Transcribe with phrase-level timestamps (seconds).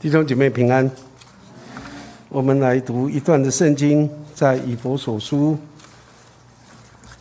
[0.00, 0.88] 弟兄姐妹平安。
[2.28, 5.58] 我们来读一段的圣经，在以佛所书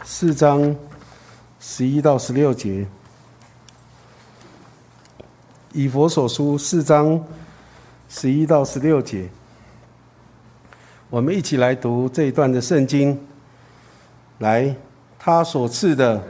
[0.06, 0.76] 四章
[1.60, 2.86] 十一到十六节。
[5.74, 7.20] 以佛所书四章
[8.10, 9.28] 十一到十六节，
[11.10, 13.20] 我们一起来读这一段的圣经。
[14.38, 14.76] 来，
[15.18, 16.24] 他所赐的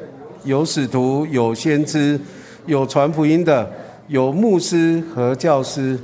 [0.45, 2.18] 有使徒，有先知，
[2.66, 3.70] 有传福音的，
[4.07, 6.00] 有牧师和教师。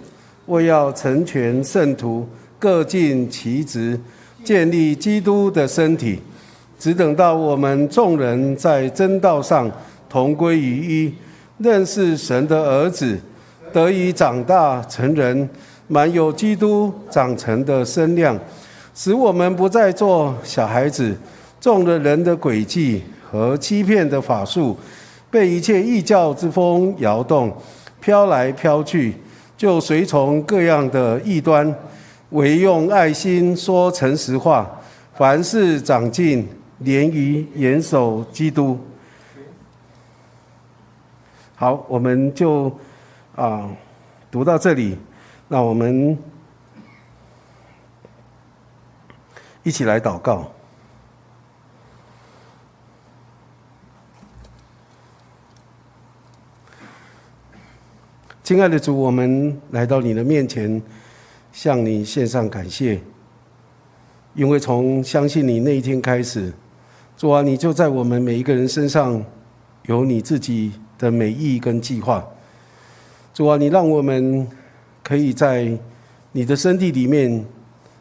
[0.48, 2.28] 为要成全圣徒，
[2.60, 4.00] 各尽其职，
[4.44, 6.20] 建立基督的身体，
[6.78, 9.72] 只等到我们众人在真道上
[10.10, 11.14] 同归于一，
[11.60, 13.18] 认识神的儿子，
[13.72, 15.50] 得以长大成人，
[15.88, 18.38] 满有基督长成的身量，
[18.94, 21.16] 使我们不再做小孩子，
[21.62, 23.02] 中了人的诡计
[23.32, 24.78] 和欺骗的法术，
[25.32, 27.56] 被一切异教之风摇动，
[28.02, 29.14] 飘来飘去。
[29.64, 31.74] 就随从各样的异端，
[32.32, 34.70] 唯用爱心说诚实话，
[35.14, 36.46] 凡事长进，
[36.80, 38.78] 连于严守基督。
[41.56, 42.70] 好，我们就
[43.38, 43.70] 啊
[44.30, 44.98] 读到这里，
[45.48, 46.18] 那我们
[49.64, 50.52] 一起来祷告。
[58.44, 60.82] 亲爱的主，我们来到你的面前，
[61.54, 63.00] 向你献上感谢。
[64.36, 66.52] 因为从相信你那一天开始，
[67.16, 69.24] 主啊，你就在我们每一个人身上
[69.86, 72.22] 有你自己的美意跟计划。
[73.34, 74.46] 主啊，你让我们
[75.02, 75.72] 可以在
[76.34, 77.46] 你的身体里面，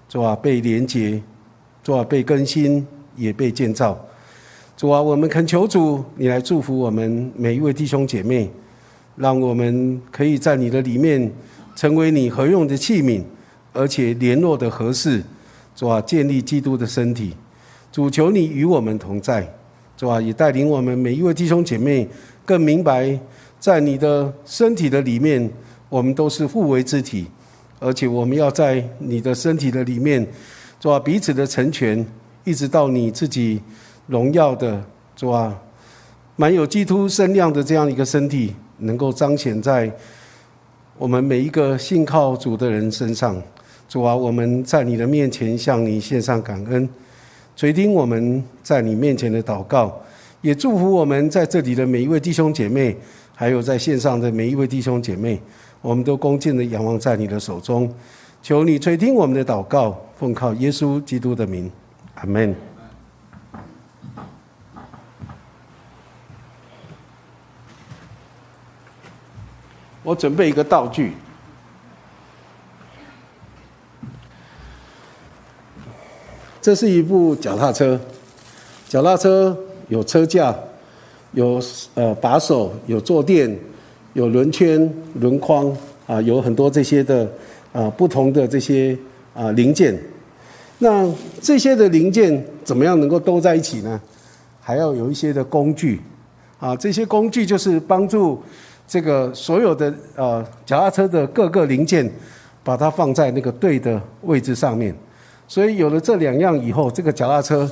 [0.09, 1.23] 主啊，被连接，
[1.85, 3.97] 主啊，被更新，也被建造。
[4.77, 8.51] 主啊，我们恳求主，你来祝福我们每一位弟兄姐妹。
[9.17, 11.31] 让我们可以在你的里面
[11.77, 13.23] 成为你合用的器皿，
[13.73, 15.23] 而且联络的合适，
[15.77, 17.35] 主啊，建立基督的身体。
[17.91, 19.47] 主求你与我们同在，
[19.97, 22.09] 主啊，也带领我们每一位弟兄姐妹
[22.45, 23.19] 更明白，
[23.61, 25.51] 在你的身体的里面，
[25.91, 27.27] 我们都是互为肢体，
[27.79, 30.27] 而且我们要在你的身体的里面，
[30.81, 32.05] 主啊，彼此的成全，
[32.45, 33.61] 一直到你自己
[34.07, 34.83] 荣耀的
[35.15, 35.55] 主啊，
[36.37, 38.55] 满有基督身量的这样一个身体。
[38.83, 39.91] 能够彰显在
[40.99, 43.41] 我们每一个信靠主的人身上，
[43.89, 46.89] 主啊，我们在你的面前向你献上感恩，
[47.57, 50.01] 垂听我们在你面前的祷告，
[50.41, 52.97] 也祝福我们在这里的每一位弟兄姐妹，
[53.35, 55.41] 还有在线上的每一位弟兄姐妹，
[55.81, 57.93] 我们都恭敬的仰望在你的手中，
[58.43, 61.71] 求你垂听我们的祷告，奉靠耶稣基督的名，
[62.15, 62.72] 阿门。
[70.05, 71.13] 我准备一个道具，
[76.61, 78.01] 这是一部脚踏车。
[78.89, 79.57] 脚踏车
[79.89, 80.53] 有车架，
[81.33, 81.63] 有
[81.95, 83.57] 呃把手，有坐垫，
[84.15, 85.75] 有轮圈、轮框
[86.09, 87.31] 啊，有很多这些的
[87.73, 88.99] 啊不同的这些
[89.35, 89.97] 啊零件。
[90.79, 91.09] 那
[91.41, 94.01] 这些的零件怎么样能够都在一起呢？
[94.61, 96.01] 还要有一些的工具
[96.59, 98.43] 啊，这些工具就是帮助。
[98.93, 102.07] 这个所有的呃脚踏车的各个零件，
[102.63, 104.95] 把它放在那个对的位置上面，
[105.49, 107.67] 所以有了这两样以后，这个脚踏车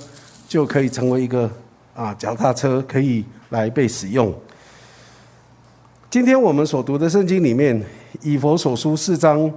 [0.48, 1.50] 就可以成为一个
[1.94, 4.34] 啊脚踏车，可以来被使用。
[6.08, 7.84] 今天我们所读的圣经里面，
[8.22, 9.52] 以佛所书四章，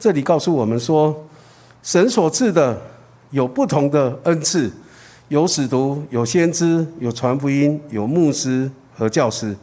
[0.00, 1.14] 这里告诉我们说，
[1.84, 2.76] 神所赐的
[3.30, 4.68] 有不同的恩赐，
[5.28, 9.54] 有使徒，有先知，有传福音，有牧师和教师。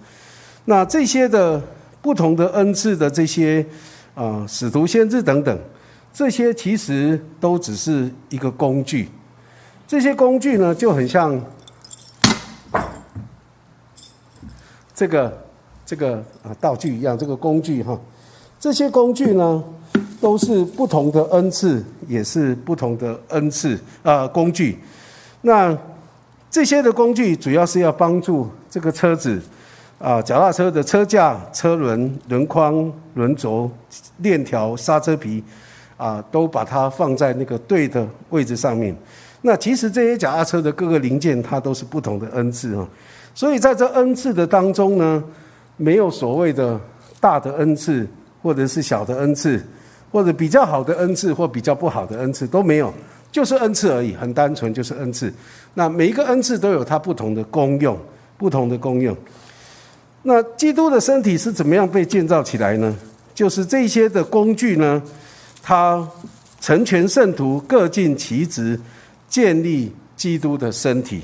[0.65, 1.61] 那这些的
[2.01, 3.65] 不同的恩赐的这些
[4.15, 5.59] 啊使徒先知等等，
[6.13, 9.09] 这些其实都只是一个工具。
[9.85, 11.39] 这些工具呢就很像
[14.95, 15.45] 这个
[15.85, 17.99] 这个啊道具一样，这个工具哈。
[18.57, 19.61] 这些工具呢
[20.21, 24.77] 都是不同的恩赐，也是不同的恩赐啊工具。
[25.41, 25.77] 那
[26.49, 29.41] 这些的工具主要是要帮助这个车子。
[30.03, 33.71] 啊，脚踏车的车架、车轮、轮框、轮轴、
[34.17, 35.41] 链条、刹车皮，
[35.95, 38.93] 啊，都把它放在那个对的位置上面。
[39.43, 42.85] 那其实这些脚踏车的各个零件，它都是不同的 N 次啊。
[43.33, 45.23] 所以在这 N 次的当中呢，
[45.77, 46.77] 没有所谓的
[47.21, 48.05] 大的 N 次，
[48.41, 49.65] 或者是小的 N 次，
[50.11, 52.93] 或者比较好的 N 次或比较不好的 N 次都没有，
[53.31, 55.33] 就是 N 次而已，很单纯就是 N 次。
[55.73, 57.97] 那每一个 N 次都有它不同的功用，
[58.37, 59.15] 不同的功用。
[60.23, 62.95] 那基督的身体是怎么样被建造起来呢？
[63.35, 65.01] 就是这些的工具呢，
[65.61, 66.07] 它
[66.61, 68.79] 成全圣徒，各尽其职，
[69.27, 71.21] 建立基督的身体。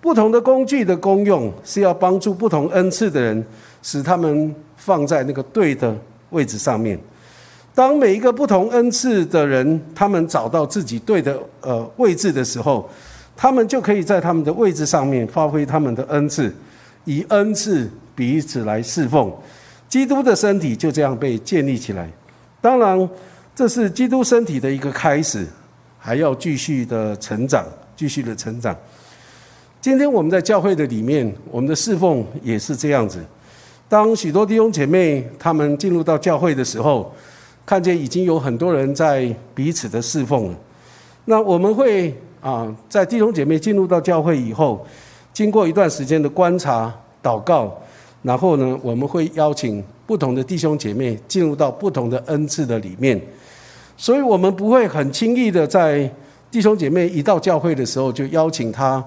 [0.00, 3.44] 不同的工具的功用是要帮助不同恩赐的人，
[3.82, 5.96] 使他们放在那个对的
[6.30, 6.98] 位置上面。
[7.74, 12.88] 当每一个不同恩赐的人，他们找到自己对的呃位置的时候，
[13.36, 16.52] 他们就可以在他们的位置上面发挥他们的恩赐，
[17.04, 17.88] 以恩赐
[18.18, 19.32] 彼此来侍奉。
[19.88, 22.10] 基督的身体就这样被建立起来。
[22.60, 23.08] 当然，
[23.54, 25.46] 这是基督身体的一个开始，
[25.96, 28.76] 还要继续的成长，继续的成长。
[29.80, 33.24] 今天我们在教会的里面，我们的侍奉也是这样子。
[33.88, 37.14] 当许多弟兄姐妹他们进入到教会的时候，
[37.64, 40.56] 看见已经有很多人在彼此的侍奉了。
[41.24, 44.84] 那我们会啊，在弟兄姐妹进入到教会以后，
[45.32, 46.92] 经过一段时间的观察、
[47.22, 47.80] 祷告，
[48.22, 53.20] 然后呢，我们会邀请不同的弟兄姐妹进入到不同的恩赐的里面。
[53.96, 56.10] 所以我们不会很轻易的在
[56.50, 59.04] 弟兄姐妹一到教会的时候就邀请他。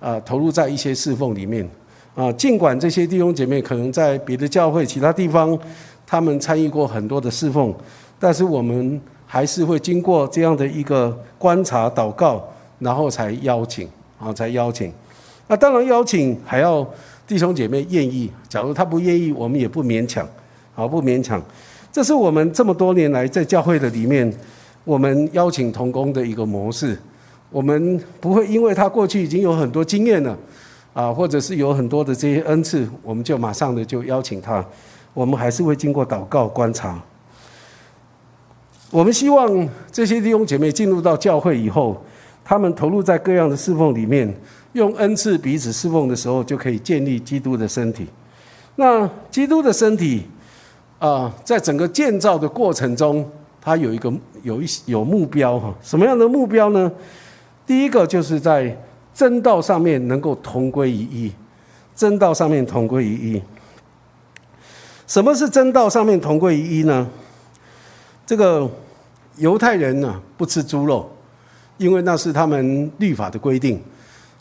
[0.00, 1.66] 啊，投入在一些侍奉里面，
[2.14, 5.58] 啊，尽管这些弟兄姐妹可能在别的教会、其他地方，
[6.06, 7.74] 他们参与过很多的侍奉，
[8.20, 12.46] 但是我们还是会经过这样的一个观察、祷告，
[12.80, 13.88] 然后才邀请，
[14.18, 14.92] 啊，才邀请。
[15.48, 16.86] 那当然邀请还要
[17.26, 20.28] 弟兄姐妹愿意，假如他不愿意，我们也不勉强，
[20.74, 21.42] 好不勉强。
[21.90, 24.32] 这是我们这么多年来在教会的里面，
[24.84, 26.98] 我们邀请同工的一个模式。
[27.50, 30.36] 我们不会因为他过去已经有很多经验了，
[30.92, 34.64] 啊，或者是有很多的这些恩赐，我们就马上的就邀请他。
[35.12, 37.00] 我们还是会经过祷告观察。
[38.90, 42.04] 我们希望这些弟兄姐妹进入到教会以后，
[42.44, 44.34] 他们投入在各样的侍奉里面，
[44.74, 48.06] 用恩赐彼此侍奉的时候，就可以建立基督的身体。
[48.76, 50.24] 那基督的身体
[50.98, 53.28] 啊，在整个建造的过程中，
[53.60, 54.12] 它有一个
[54.42, 56.90] 有一有目标哈，什么样的目标呢？
[57.66, 58.76] 第一个就是在
[59.14, 61.32] 真道上面能够同归于一，
[61.94, 63.42] 真道上面同归于一。
[65.06, 67.08] 什么是真道上面同归于一呢？
[68.26, 68.68] 这个
[69.36, 71.08] 犹太人呢不吃猪肉，
[71.78, 73.80] 因为那是他们律法的规定。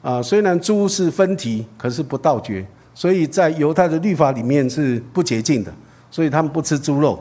[0.04, 2.64] 啊，虽然猪是分蹄，可是不倒嚼，
[2.94, 5.74] 所以在犹太的律法里面是不洁净的，
[6.12, 7.18] 所以他们不吃猪肉。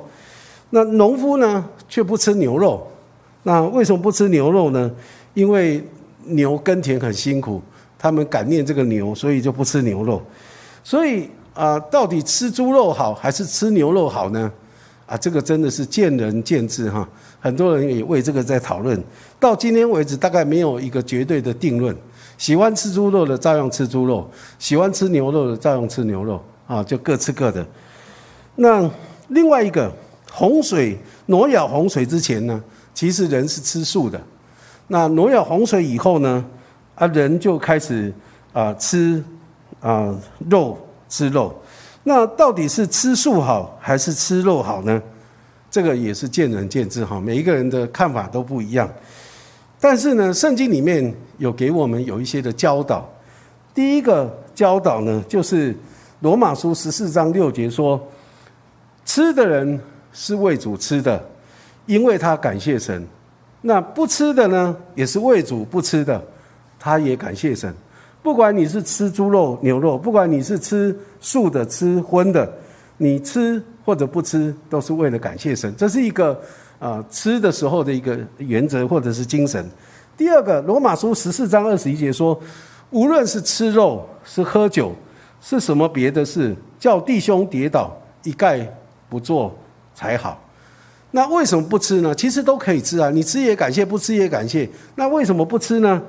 [0.70, 2.84] 那农夫呢却不吃牛肉，
[3.44, 4.90] 那为什么不吃牛肉呢？
[5.34, 5.82] 因为
[6.24, 7.62] 牛耕田很辛苦，
[7.96, 10.20] 他们感念这个牛，所以就不吃牛肉。
[10.82, 14.50] 所以啊，到底吃猪肉好还是吃牛肉好呢？
[15.06, 17.08] 啊，这个真的是见仁见智哈。
[17.38, 19.00] 很多人也为这个在讨论。
[19.38, 21.94] 到今天为止，大概没有一个绝对的定论。
[22.42, 24.28] 喜欢吃猪肉的照样吃猪肉，
[24.58, 27.64] 喜欢吃牛肉的照样吃牛肉啊，就各吃各的。
[28.56, 28.90] 那
[29.28, 29.88] 另外一个
[30.28, 32.60] 洪水，挪亚洪水之前呢，
[32.92, 34.20] 其实人是吃素的。
[34.88, 36.44] 那挪亚洪水以后呢？
[36.96, 38.12] 啊，人就开始
[38.52, 39.22] 啊吃
[39.80, 40.12] 啊
[40.50, 40.76] 肉
[41.08, 41.54] 吃肉。
[42.02, 45.00] 那到底是吃素好还是吃肉好呢？
[45.70, 48.90] 这个也是见仁见智哈，每一个人的看法都不一样。
[49.84, 53.04] 但是呢，圣经里面有给我们有一些的教导。
[53.74, 55.74] 第一个教导呢，就是
[56.20, 58.00] 罗马书十四章六节说
[59.04, 59.80] ：“吃的人
[60.12, 61.20] 是为主吃的，
[61.86, 63.04] 因为他感谢神。”
[63.60, 66.22] 那不吃的呢，也是为主不吃的，
[66.78, 67.74] 他也感谢神。
[68.22, 72.48] 不管你是吃猪肉、牛肉，不管你是吃素的、吃荤的，
[72.98, 75.74] 你吃或者不吃，都是为了感谢神。
[75.76, 76.40] 这是一个
[76.82, 79.64] 啊吃的时候的一个原则或者是精神。
[80.16, 82.38] 第二个，罗马书十四章二十一节说，
[82.90, 84.92] 无论是吃肉、是喝酒、
[85.40, 88.68] 是什么别的事，叫弟兄跌倒，一概
[89.08, 89.56] 不做
[89.94, 90.40] 才好。
[91.12, 92.12] 那为什么不吃呢？
[92.12, 94.68] 其实都可以吃啊，你吃也感谢，不吃也感谢。
[94.96, 96.02] 那为什么不吃呢？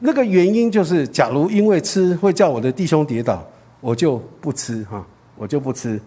[0.00, 3.46] 那个原因就是，假如因为吃会叫我的弟兄跌倒，
[3.80, 6.00] 我就不吃哈，我就不吃。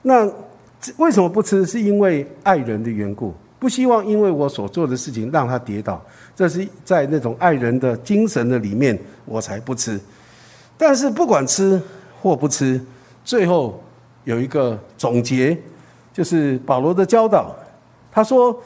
[0.00, 0.30] 那
[0.96, 1.66] 为什么不吃？
[1.66, 6.02] 是因为爱人的缘故，不希望因为我所做的事情让他跌倒。
[6.34, 10.00] 这是在那种爱人的精神的里面，我才不吃。
[10.76, 11.80] 但是不管吃
[12.20, 12.80] 或不吃，
[13.24, 13.82] 最后
[14.24, 15.58] 有一个总结。
[16.10, 17.54] 就是保罗的教导，
[18.10, 18.60] 他说，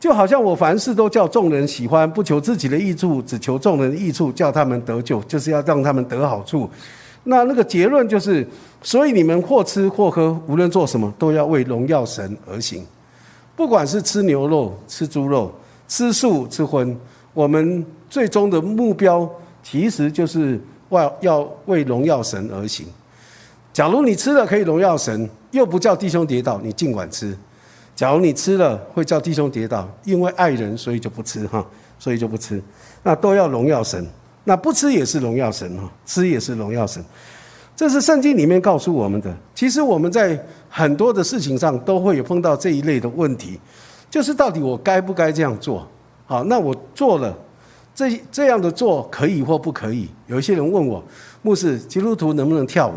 [0.00, 6.70] 就好像我凡事都叫众人喜欢，不求自己的益处，只求众人的益处，叫他们得救，就是要让他们得好处。
[7.24, 8.46] 那那个结论就是，
[8.82, 12.84] 所以你们或吃或喝，无论做什么，都要为荣耀神而行。
[13.54, 15.52] 不管是吃牛肉、吃猪肉、
[15.88, 16.96] 吃素、吃荤，
[17.34, 19.28] 我们最终的目标
[19.62, 20.60] 其实就是
[20.90, 22.86] 要要为荣耀神而行。
[23.72, 27.32] 假如你吃了可以荣耀神，又不叫弟兄跌倒，你尽管吃；
[27.94, 31.64] 假如你吃了会叫弟兄跌倒，因为爱人，所以就不吃哈，
[31.98, 32.62] 所以就不吃。
[33.02, 34.06] 那都要荣耀神，
[34.48, 37.04] 那不吃也是荣耀神哈，吃也是荣耀神。
[37.76, 39.30] 这是圣经里面告诉我们的。
[39.54, 43.60] 其实我们在很多的事情上都会有碰到这一类的问题，
[44.08, 45.86] 就是到底我该不该这样做？
[46.24, 47.36] 好，那我做了，
[47.94, 50.08] 这这样的做可以或不可以？
[50.28, 51.04] 有一些人问我，
[51.42, 52.94] 牧师，基督徒能不能跳舞？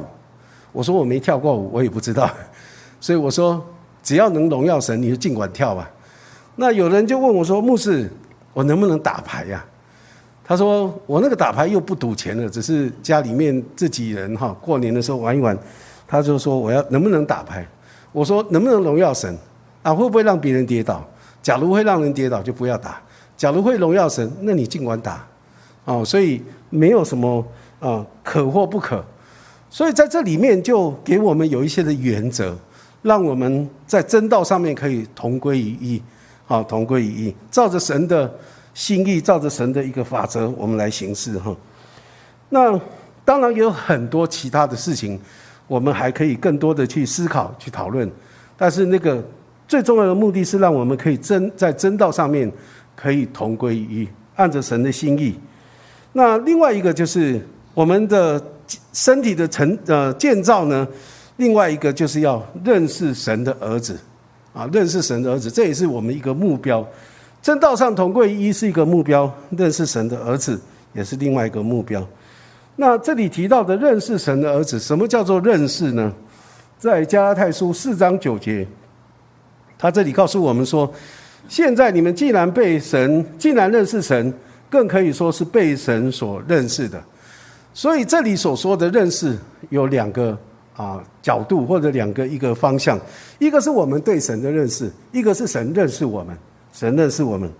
[0.71, 2.31] 我说我没跳过舞，我也不知道。
[3.01, 3.61] 所以我说，
[4.01, 5.91] 只要能荣耀神，你就尽管跳吧。
[6.55, 8.09] 那有人就问我说，牧师，
[8.53, 9.65] 我能不能打牌呀？
[10.51, 15.57] 他说：“我那个打牌又不赌钱的，只是家里面自己人哈，过年的时候玩一玩。”
[16.05, 17.65] 他就说：“我要能不能打牌？”
[18.11, 19.33] 我说：“能不能荣耀神？
[19.81, 21.07] 啊，会不会让别人跌倒？
[21.41, 23.01] 假如会让人跌倒，就不要打；
[23.37, 25.25] 假如会荣耀神，那你尽管打。”
[25.85, 27.41] 哦，所以没有什么
[27.79, 29.01] 啊可或不可。
[29.69, 32.53] 所以在这里面就给我们有一些的原则，
[33.03, 36.03] 让我们在真道上面可以同归于一，
[36.45, 38.29] 好，同归于一，照着神的。
[38.73, 41.55] 心意照着神的一个法则，我们来行事哈。
[42.49, 42.79] 那
[43.23, 45.19] 当然也有很多其他的事情，
[45.67, 48.09] 我们还可以更多的去思考、去讨论。
[48.57, 49.23] 但是那个
[49.67, 52.51] 最重要的目的是让我们可以真在真道上面
[52.95, 55.35] 可以同归于按着神的心意。
[56.13, 57.39] 那另外一个就是
[57.73, 58.43] 我们的
[58.93, 60.87] 身体的成呃建造呢，
[61.37, 63.97] 另外一个就是要认识神的儿子
[64.53, 66.85] 啊，认识神的儿子，这也是我们一个目标。
[67.41, 70.59] 正道上同归一是一个目标，认识神的儿子
[70.93, 72.05] 也是另外一个目标。
[72.75, 76.13] 那这里提到的认识神的儿子，什么叫做认识呢？
[76.77, 78.65] 在加拉太书四章九节，
[79.77, 80.91] 他这里告诉我们说：
[81.47, 84.33] 现在你们既然被神，既然认识神，
[84.69, 87.03] 更可以说是被神所认识的。
[87.73, 89.37] 所以这里所说的认识
[89.69, 90.37] 有两个
[90.75, 92.99] 啊角度或者两个一个方向，
[93.39, 96.37] 一个是我们对神的认识，一个是神认识我们。
[96.71, 97.51] 神认识我们，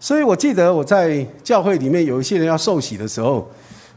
[0.00, 3.48] 所以我记得我在教会里面有一些人要受洗的时候，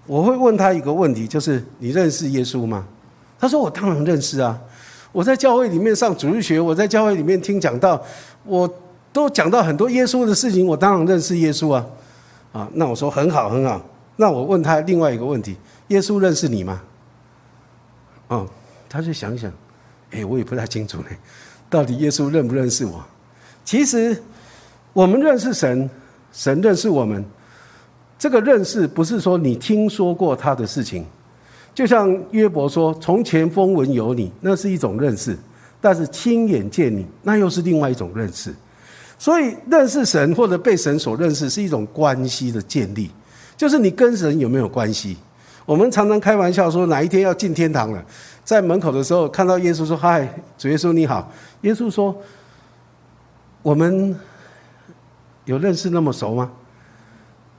[0.05, 2.85] 我会问他一个问题，就是你认识耶稣吗？
[3.39, 4.59] 他说我当然认识啊，
[5.11, 8.01] 我在教会里面上主日学，我在教会里面听讲到，
[8.43, 8.69] 我
[9.13, 11.85] 都讲到很多耶稣的事情，我当然认识耶稣啊。
[12.51, 13.81] 啊，那我说很好很好，
[14.17, 15.55] 那我问他另外一个问题，
[15.87, 16.81] 耶稣认识你吗？
[18.27, 18.47] 哦，
[18.89, 19.51] 他就想想，
[20.11, 21.07] 哎，我也不太清楚呢，
[21.69, 23.03] 到底耶稣认不认识我？
[23.63, 24.21] 其实。
[24.93, 25.89] 我们认识神，
[26.31, 27.23] 神认识我们。
[28.17, 31.05] 这个认识不是说你听说过他的事情，
[31.73, 35.33] 就像约伯说：“从前风闻有你，那是一种认识；
[35.79, 38.53] 但是亲眼见你，那又是另外一种认识。”
[39.17, 43.09] 所以，认识神或者被神所认识，是一种关系的建立，
[43.55, 45.15] 就是你跟神有没有关系。
[45.65, 48.03] 我们常常开玩笑说，哪一天要进天堂了，
[48.43, 50.27] 在门口的时候看到耶稣说：“嗨，
[50.57, 51.31] 主耶稣你好。”
[51.61, 52.13] 耶稣说
[53.63, 54.13] ：“我们。”
[55.49, 56.51] 有认识那么熟吗？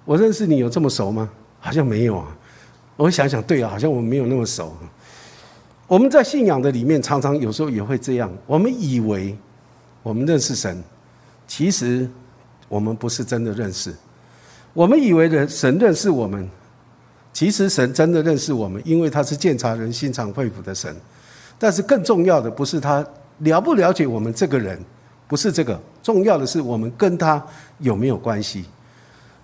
[0.04, 1.28] 我认识你有这么熟吗？
[1.58, 2.28] 好像没有啊。
[2.94, 4.72] 我想想，对啊，好像我们没有那么熟。
[5.88, 8.32] 我们在信仰的里面，常常有时候也会这样。
[8.46, 9.36] 我们以为
[10.04, 10.80] 我们认识神，
[11.48, 12.08] 其实
[12.68, 13.92] 我们不是真的认识。
[14.72, 16.48] 我们以为人神认识我们，
[17.32, 20.94] 其实神真的认识我们，因为他是鉴察人心肠肺腑的神。
[21.58, 23.04] 但是更重要的不是他
[23.38, 24.80] 了不了解我们这个人。
[25.30, 27.40] 不是这个，重要的是我们跟他
[27.78, 28.64] 有没有关系，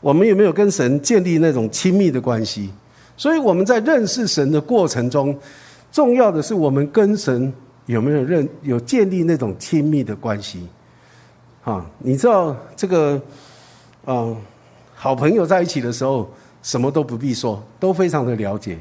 [0.00, 2.72] 我们有没有跟神建立那种亲密的关系？
[3.16, 5.38] 所以我们在认识神的过程中，
[5.92, 7.54] 重要的是我们跟神
[7.86, 10.66] 有没有认有建立那种亲密的关系？
[11.62, 13.22] 啊，你知道这个，
[14.04, 14.34] 啊，
[14.92, 16.28] 好朋友在一起的时候，
[16.64, 18.76] 什么都不必说，都非常的了解，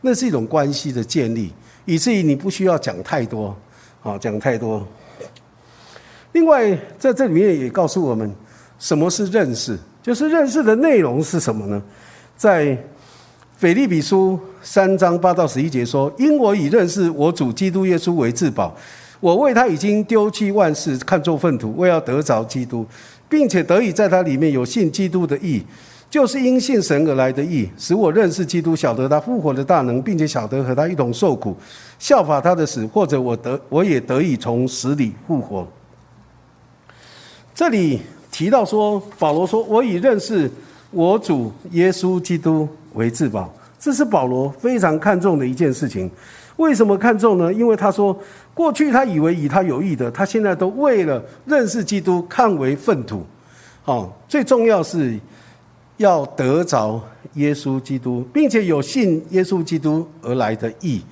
[0.00, 1.52] 那是一种关系的建立，
[1.84, 3.56] 以至于你不需要讲太多，
[4.02, 4.84] 啊，讲太多。
[6.38, 8.32] 另外，在这里面也告诉我们，
[8.78, 9.76] 什么是认识？
[10.00, 11.82] 就是认识的内容是什么呢？
[12.36, 12.78] 在
[13.56, 18.72] 腓利比书三章八到十一节说：“因我已认识我主基督耶稣为至宝，
[19.18, 22.86] 我为他已经丢弃万事，看作粪土，为要得着基督，
[23.28, 25.60] 并且得以在他里面有信基督的义，
[26.08, 31.56] 就是因信神而来的义，使我认识基督，晓得他复活的大能，并且晓得和他一同受苦，
[31.98, 35.66] 效法他的死，或者我得我也得以从死里复活。”
[37.58, 38.00] 这里
[38.30, 40.48] 提到说，保罗说：“我以认识
[40.92, 46.08] 我主耶稣基督为至宝。”这是保罗非常看重的一件事情。
[46.58, 47.52] 为什么看重呢？
[47.52, 48.16] 因为他说，
[48.54, 53.26] 过去他以为以他有益的，他现在都为了认识基督看为粪土。
[53.82, 55.18] 好，最重要是
[55.96, 57.02] 要得着
[57.34, 61.02] 耶稣基督，并且有信耶稣基督而来的义。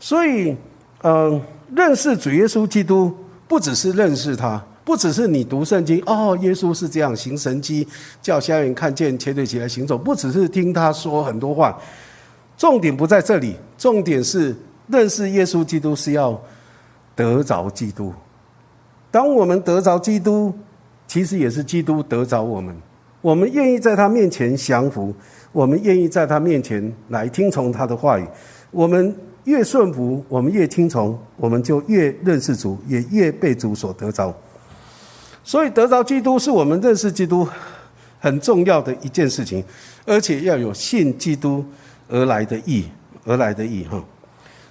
[0.00, 0.56] 所以，
[1.04, 1.40] 嗯，
[1.72, 3.14] 认识主耶稣基督，
[3.46, 7.86] 不只是认识他，不只是你读圣经哦，耶稣是这样行神迹，
[8.22, 11.78] 叫瞎人看见，瘸腿起来行走，不只是听他说很多话。
[12.56, 16.40] 重点不在这里，重点是认识耶稣基督是要
[17.14, 18.14] 得着基督。
[19.10, 20.54] 当我们得着基督，
[21.06, 22.74] 其实也是基督得着我们。
[23.20, 25.14] 我们愿意在他面前降服，
[25.52, 28.26] 我们愿意在他面前来听从他的话语。
[28.70, 29.14] 我们
[29.44, 34.34] 越顺服，我们越听从，我们就越认识主，也越被主所得着。
[35.48, 37.48] 所以，得着基督是我们认识基督
[38.20, 39.64] 很重要的一件事情，
[40.04, 41.64] 而且要有信基督
[42.06, 42.84] 而来的义，
[43.24, 43.98] 而来的义哈。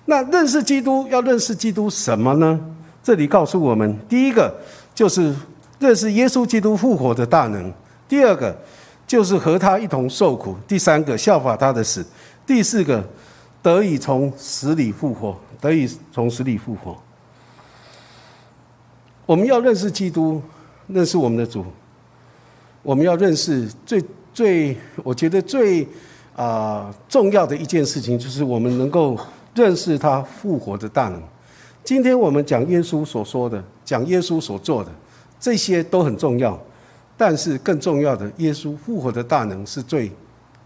[0.06, 2.60] 那认识基督要认识基督什么呢？
[3.02, 4.56] 这里告诉我们，第一个
[4.94, 5.36] 就是
[5.80, 7.72] 认识耶稣基督复活的大能；
[8.08, 8.56] 第二个
[9.08, 12.04] 就是和他一同受苦；第三个效法他的死；
[12.46, 13.04] 第四个。
[13.64, 16.96] 得以从死里复活，得以从死里复活。
[19.26, 20.42] 我们要认识基督，
[20.88, 21.66] 认识我们的主。
[22.84, 24.04] 我们要认识最
[24.34, 25.88] 最，我觉得最
[26.36, 29.18] 啊重要的一件事情，就是我们能够
[29.54, 31.22] 认识他复活的大能。
[31.84, 34.92] 今天我们讲耶稣所说的，讲耶稣所做的，
[35.40, 36.58] 这些都很重要。
[37.18, 40.12] 但是更重要的，耶稣复活的大能是最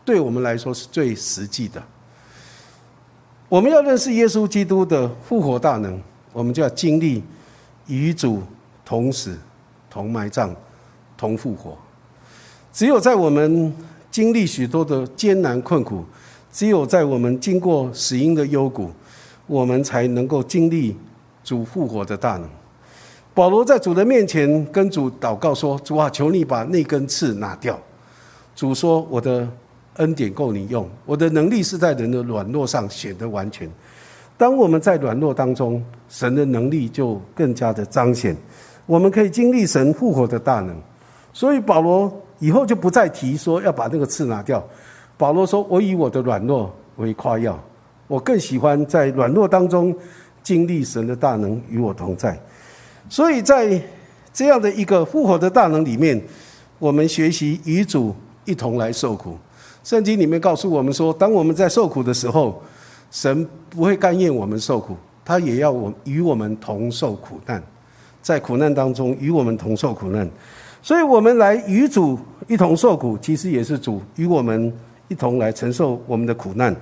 [0.03, 1.81] 对我们来说是最实际的。
[3.47, 5.99] 我们要认识耶稣基督的复活大能，
[6.33, 7.23] 我们就要经历
[7.87, 8.43] 与主
[8.83, 9.37] 同死、
[9.91, 10.55] 同埋葬、
[11.15, 11.77] 同复活。
[12.73, 13.71] 只有在我们
[14.09, 16.03] 经历许多的艰难困苦，
[16.51, 18.89] 只有在我们经过死荫的幽谷，
[19.45, 20.97] 我们才能够经历
[21.43, 22.49] 主复活的大能。
[23.33, 27.77] 保罗在主的面前跟主祷告说：“主啊，求你把那根刺拿掉。”
[28.55, 29.47] 主说：“我的。”
[29.97, 33.69] 恩典够你用，我的能力是在人的软弱上显得完全。
[34.37, 38.35] 当我们在软弱当中，神的能力就更加的彰显。
[38.85, 40.75] 我们可以经历神复活的大能。
[41.33, 44.63] 所以保罗以后就不再提说要把那个刺拿掉。
[45.17, 47.57] 保罗说：“我以我的软弱为夸耀，
[48.07, 49.95] 我更喜欢在软弱当中
[50.43, 52.37] 经历神的大能与我同在。”
[53.07, 53.81] 所以在
[54.33, 56.21] 这样的一个复活的大能里面，
[56.79, 59.37] 我们学习与主一同来受苦。
[59.83, 62.61] 圣经里面告诉我们说，当我们在受苦的时候，
[63.09, 67.61] 神不会甘愿我们受苦，他也要我与我们同受苦难，
[68.21, 70.29] 在苦难当中与我们同受苦难。
[70.81, 74.73] 所以，我们来与主一同受苦，其实也是主与我们
[75.07, 76.75] 一同来承受我们的苦难。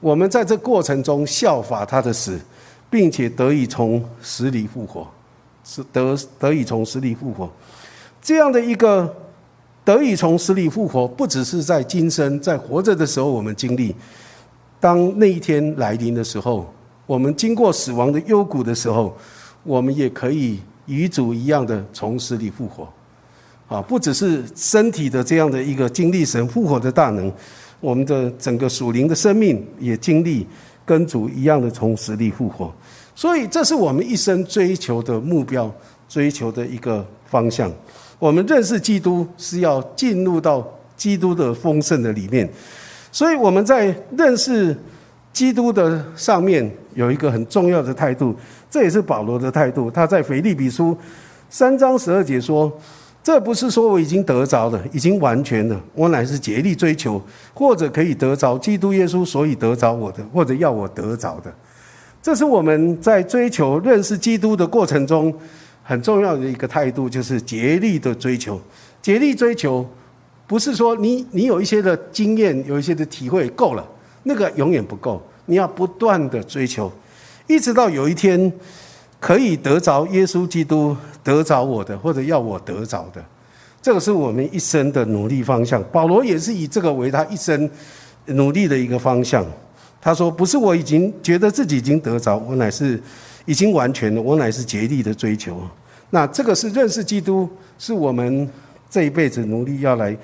[0.00, 2.38] 我们在这过程中效法他的死，
[2.88, 5.06] 并且得以从死里复活，
[5.64, 7.50] 是得得以从死里复活，
[8.20, 9.14] 这样的一个。
[9.86, 13.94] 得以从死里复活，不只是在今生在活着的时候我们经历，
[14.80, 16.72] 当那一天来临的时候，
[17.04, 19.14] 我们经过死亡的幽谷的时候，
[19.62, 22.88] 我们也可以与主一样的从死里复活。
[23.66, 27.32] 啊，不只是身体的这样的一个经历神复活的大能，
[27.80, 30.46] 我们的整个属灵的生命也经历
[30.84, 32.70] 跟主一样的从死里复活。
[33.14, 35.72] 所以，这是我们一生追求的目标，
[36.08, 37.72] 追求的一个方向。
[38.18, 40.66] 我们认识基督是要进入到
[40.96, 42.48] 基督的丰盛的里面，
[43.10, 44.76] 所以我们在认识
[45.32, 48.34] 基督的上面有一个很重要的态度，
[48.74, 49.88] 这也是保罗的态度。
[49.88, 50.98] 他在腓立比书
[51.48, 52.76] 三章十二节说
[53.22, 57.22] ：“这不是说我已经得着了，已经完全了，我乃是竭力追求，
[57.54, 61.54] 或者可以得着基督耶稣，所以得着我的，或者要我得着的。”
[62.20, 65.32] 这是我们在追求认识基督的过程中。
[65.84, 68.60] 很重要的一个态度就是竭力的追求，
[69.00, 69.86] 竭力追求，
[70.48, 73.86] 不是说你你有一些的经验，有一些的体会够了，
[74.24, 76.90] 那个永远不够，你要不断的追求，
[77.46, 78.52] 一直到有一天
[79.20, 83.24] 可以得着耶稣基督得着我的，或者要我得着的，
[83.82, 85.82] 这个是我们一生的努力方向。
[85.92, 87.68] 保罗也是以这个为他一生
[88.26, 89.44] 努力的一个方向。
[90.00, 93.02] 他说：“不是我已经觉得自己已经得着，我乃是。”
[93.46, 95.60] 已经完全了，我乃是竭力的追求。
[96.08, 97.46] 那这个是认识基督，
[97.78, 98.48] 是我们
[98.88, 100.16] 这一辈子努力要来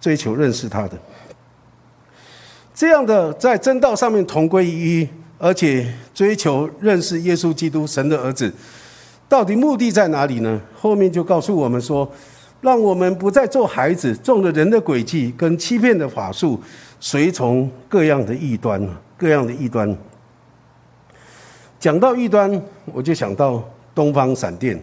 [0.00, 0.96] 追求认识他的。
[2.72, 8.52] 这样的在真道上面同归于一，而且追求认识耶稣基督神的儿子，
[9.28, 10.60] 到底目的在哪里呢？
[10.74, 12.10] 后面就告诉我们说，
[12.60, 16.60] 让我们不再做孩子，中了人的诡计跟欺骗的法术，
[16.98, 18.84] 随从各样的异端，
[19.16, 19.96] 各样的异端。
[21.78, 23.62] 讲到异端，我就想到
[23.94, 24.80] 东方闪电。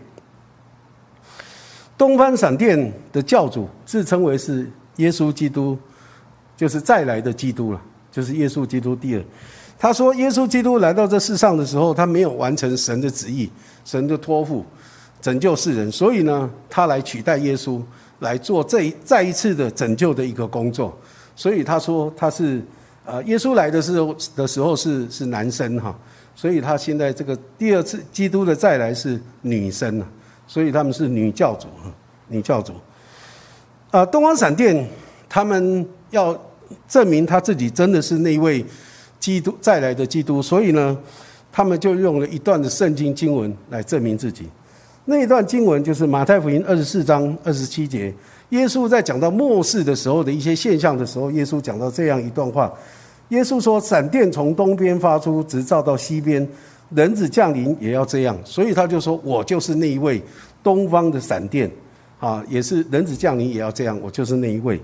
[1.98, 5.78] 东方闪电的教主自称为是耶稣基督，
[6.56, 9.24] 就是再来的基督了，就是耶稣基督第二。
[9.78, 13.50] 他说，耶稣基督来到这世上的时候，他没有完成神的旨意，
[13.84, 14.66] 神的托付，
[15.22, 17.82] 拯救世人，所以呢，他来取代耶稣，
[18.20, 20.98] 来做这一再一次的拯救的一个工作。
[21.36, 22.64] 所以他说他是，
[23.04, 25.94] 呃，耶稣来的时候的时候是是男生哈，
[26.34, 30.08] 所以他现在这个第二次基督的再来是女生了，
[30.48, 31.92] 所以他们是女教主哈，
[32.30, 32.74] 女教主。
[33.92, 34.88] 啊，东方闪电
[35.28, 36.36] 他们要
[36.88, 38.66] 证明他自己真的是那位
[39.26, 40.96] 基督再来的基督，所以呢，
[41.52, 44.48] 他们就用了一段的圣经经文来证明自己。
[45.06, 48.14] 那一段经文就是马太福音二十四章二十七节。
[48.50, 52.72] 耶稣在讲到末世的时候的一些现象的时候，耶稣讲到这样一段话：
[53.30, 56.48] 耶稣说，闪电从东边发出，直照到西边，
[56.92, 58.38] 人子降临也要这样。
[58.46, 60.22] 所以他就说，我就是那一位
[60.62, 61.68] 东方的闪电，
[62.20, 64.80] 啊，也是人子降临也要这样，我就是那一位。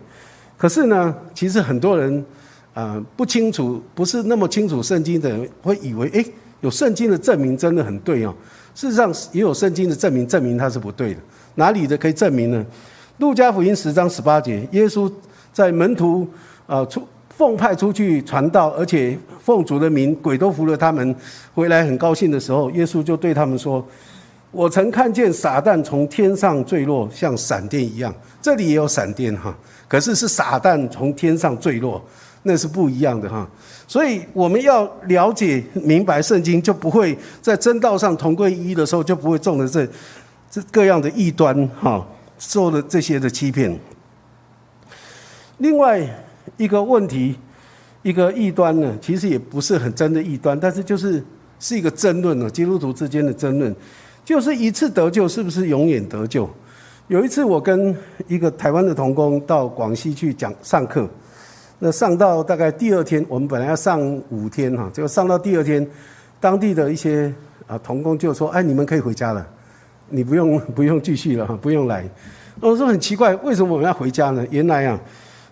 [0.58, 2.25] 可是呢，其实很多人
[2.73, 6.25] 啊不清楚，不是那么清楚圣经的人，会以为，诶，
[6.62, 8.34] 有圣经的证明真的很对哦。
[8.73, 11.19] 事实上，也有圣经的证明，证明它是不对的。
[11.55, 12.65] 哪里的可以证明呢？
[13.17, 15.12] 路加福音十章十八节，耶稣
[15.51, 16.27] 在门徒
[16.65, 17.05] 啊出
[17.38, 21.13] 奉派出去传道，而且奉主的名，鬼都服了他们，
[21.53, 23.86] 回来很高兴的时候，耶稣就对他们说
[24.51, 28.13] ：“我曾看见撒旦从天上坠落，像闪电一样。
[28.41, 29.55] 这里也有闪电哈，
[29.88, 32.01] 可是是撒旦从天上坠落，
[32.43, 33.49] 那是不一样的哈。
[33.88, 39.88] 所以我们要了解明白圣经，就不会在真道上同归一的时候，就不会中了这
[40.49, 42.06] 这各样的异端哈。”
[42.41, 43.80] 受了这些的欺骗。
[45.60, 46.01] 另外
[46.58, 47.36] 一个问题，
[48.01, 51.23] 一个异端呢，其实也不是很真的异端，但是就是
[51.60, 53.75] 是一个争论呢，基督徒之间的争论，
[54.25, 56.49] 就是一次得救是不是永远得救？
[57.10, 57.95] 有一次我跟
[58.27, 61.08] 一个台湾的童工到广西去讲上课，
[61.83, 65.85] 那上到大概第二天，我们本来要上五天哈，结果上到第二天，
[66.39, 67.33] 当地的一些
[67.65, 69.45] 啊童工就说：“哎，你们可以回家了。”
[70.13, 72.07] 你不用 不用继续了哈，不用来。
[72.59, 74.45] 我说很奇怪，为什么我们要回家呢？
[74.51, 74.99] 原来啊，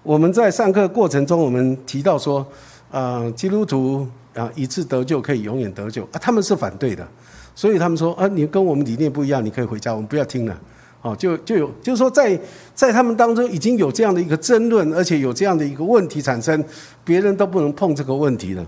[0.03, 2.45] 我们在上课过程中，我们提到说，
[2.91, 7.07] 啊，基督徒啊，一次得救可以永远得救啊，他们是反对的，
[7.55, 10.55] 所以他们说啊，你跟我们理念不一样，你可以回家，我们不要听了。
[11.01, 12.39] 哦，就就有就是说，在
[12.73, 16.63] 在他们当中已经有这样的一个争论，而且有这样的一个问题产生，
[17.03, 18.65] 别人都不能碰这个问题了。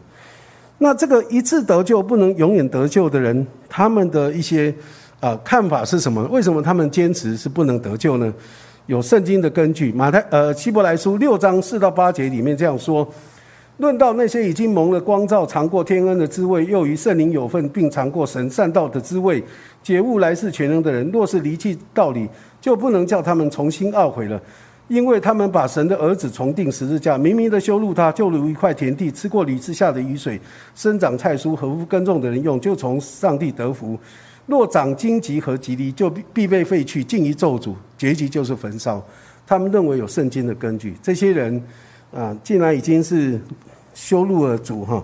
[0.78, 4.74] 那这个一次得救不能永远得救的人，他们的一些。
[5.22, 6.24] 啊，看法是什么？
[6.32, 8.34] 为什么他们坚持是不能得救呢？
[8.88, 13.08] 有圣经的根据，马太呃希伯来书六章四到八节里面这样说：
[13.78, 19.44] 论到那些已经蒙了光照、尝过天恩的滋味，又与圣灵有份，并尝过神善道的滋味，
[19.84, 22.28] 解悟来世全能的人，若是离弃道理，
[22.60, 24.40] 就不能叫他们重新懊悔了，
[24.88, 30.40] 因为他们把神的儿子重定十字架，明明的羞辱他，就如一块田地，吃过李子下的雨水，
[30.76, 33.98] 生长菜蔬，合乎耕种的人用，就从上帝得福。
[34.48, 39.04] 若长荆棘和棘藜，就必被废去，尽于咒诅，结局就是焚烧。
[39.48, 40.96] 他们认为有圣经的根据。
[41.02, 41.62] 这些人
[42.14, 43.40] 啊，既然已经是
[43.94, 45.04] 修路了主哈，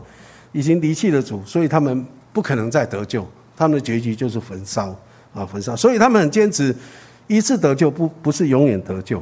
[0.52, 3.26] 已经离弃了主，所以他们不可能再得救。
[3.58, 4.96] 他们的结局就是焚烧
[5.34, 5.76] 啊，焚烧。
[5.76, 6.74] 所以他们很坚持，
[7.26, 9.22] 一次得救不不是永远得救。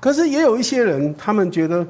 [0.00, 1.86] 可是也有一些人，他们觉得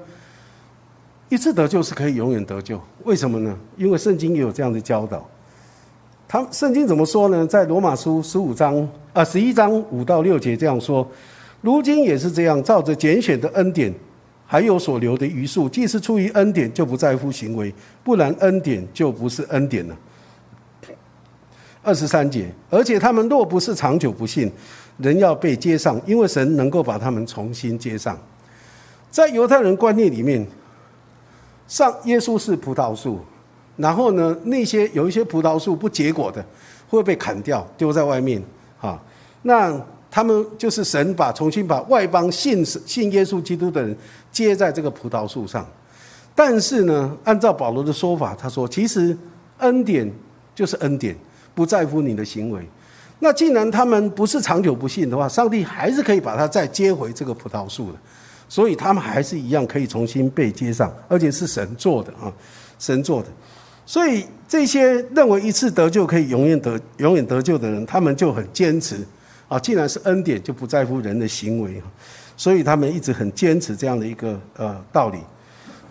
[1.29, 2.81] 一次得救是可以永远得救。
[3.05, 3.59] 为什么呢？
[3.77, 5.27] 因为圣经也有这样的教导。
[6.29, 7.47] 他圣经怎么说呢？
[7.47, 11.07] 在罗马书十五章啊十一章五到六节这样说：
[11.63, 13.93] 如今也是这样，照着拣选的恩典，
[14.47, 17.73] 还有所留的余数，既是出于恩典，就不在乎行为；
[18.05, 19.97] 不然，恩典就不是恩典了。
[21.89, 24.53] 二十三节，而且他们若不是长久不信，
[24.99, 28.15] 人要被接上，因为神能够把他们重新接上。
[29.11, 30.47] 在犹太人观念里面，
[31.67, 33.19] 上耶稣是葡萄树。
[33.79, 36.45] 然后呢，那些有一些葡萄树不结果的，
[36.91, 38.43] 会被砍掉丢在外面，
[38.79, 39.01] 哈。
[39.41, 39.75] 那
[40.11, 43.97] 他们就是神把重新把外邦信信耶稣基督的人
[44.31, 45.67] 接在这个葡萄树上。
[46.35, 49.17] 但是呢，按照保罗的说法，他说其实
[49.59, 50.13] 恩典
[50.55, 51.17] 就是恩典，
[51.59, 52.65] 不在乎你的行为。
[53.19, 57.99] 那既然他们不是长久不信的话，上帝还是可以把他再接回这个葡萄树的，
[58.49, 62.33] 所以他们还是一样可以重新被接上，而且是神做的啊，
[62.79, 63.29] 神做的。
[63.85, 69.05] 所以这些认为一次得救可以永远得永远得救的人，他们就很坚持
[69.49, 71.83] 啊，既然是恩典，就不在乎人的行为，
[72.37, 75.19] 所以他们一直很坚持这样的一个呃道理，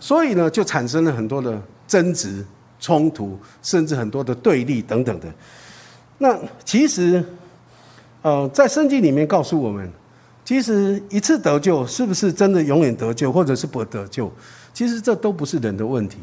[0.00, 2.42] 所以呢，就产生了很多的争执、
[2.80, 5.28] 冲突，甚至很多的对立等等的。
[6.18, 7.24] 那其实，
[8.22, 9.88] 呃，在圣经里面告诉我们，
[10.44, 14.30] 其实一次得救是不是真的永远得救，或者是不得救，
[14.74, 16.18] 其实这都不是人的问题。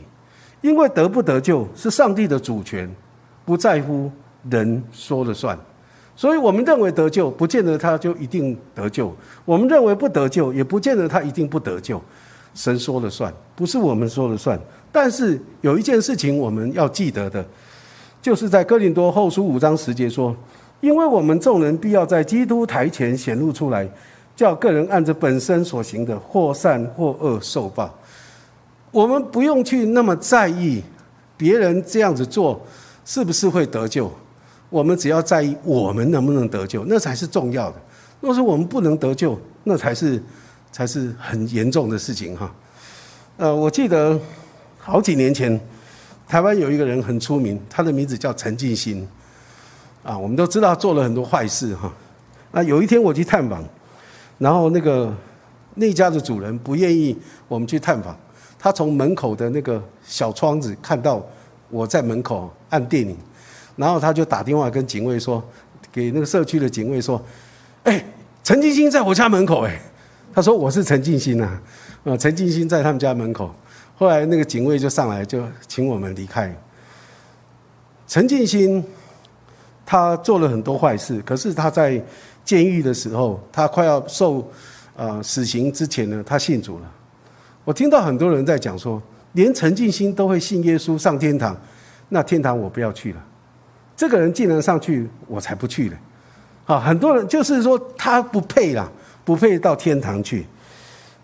[0.62, 2.89] 因为得不得救是上帝的主权，
[3.45, 4.12] 不在乎
[4.49, 5.58] 人说了算。
[6.15, 9.10] 所以我们认为得救，不见得他就一定得救；
[9.43, 12.01] 我们认为不得救，也不见得他一定不得救。
[12.53, 14.60] 神说了算，不是我们说了算。
[14.91, 17.45] 但是有一件事情我们要记得的，
[18.25, 20.35] 就是在哥林多后书五章十节说
[20.81, 23.88] ：“因为我们众人必要在基督台前显露出来，
[24.35, 27.93] 叫个人按着本身所行的，或善或恶受报。”
[28.89, 30.81] 我们不用去那么在意
[31.38, 32.59] 别人这样子做
[33.05, 34.11] 是不是会得救。
[34.71, 37.75] 我们只要在意我们能不能得救，那才是重要的。
[38.21, 40.19] 若是我们不能得救，那才是
[40.71, 42.51] 才是很严重的事情哈。
[43.38, 44.19] 呃，我记得
[44.79, 45.61] 好几年前，
[46.27, 49.07] 台湾有一个人很出名，他的名字叫陈进兴。
[50.03, 51.91] 啊，我们都知道做了很多坏事哈。
[52.51, 53.63] 那有一天我去探访，
[54.38, 55.11] 然后那个
[55.73, 58.15] 那家的主人不愿意我们去探访，
[58.59, 61.25] 他从门口的那个小窗子看到
[61.69, 63.17] 我在门口按电铃。
[63.75, 65.43] 然后他就打电话跟警卫说，
[65.91, 67.19] 给那个社区的警卫说
[67.83, 68.05] ：“哎，
[68.43, 69.81] 陈进兴在我家门口。”哎，
[70.33, 71.59] 他说：“我是陈进兴呐，
[72.03, 73.53] 啊，陈进兴在他们家门口。”
[73.97, 76.53] 后来那个警卫就上来就请我们离开。
[78.08, 78.84] 陈进兴
[79.86, 82.03] 他做了很多坏事，可是他在
[82.43, 84.47] 监狱的时候，他快要受
[84.95, 86.91] 呃死刑之前呢，他信主了。
[87.63, 89.01] 我听到很多人在讲说，
[89.34, 91.55] 连陈进兴都会信耶稣上天堂，
[92.10, 93.25] 那天堂我不要去了。
[93.95, 95.97] 这个人既然上去，我才不去呢。
[96.65, 98.91] 啊，很多人就是说他不配啦，
[99.23, 100.45] 不配到天堂去。